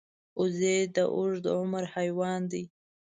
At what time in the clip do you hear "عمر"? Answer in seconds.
1.57-1.83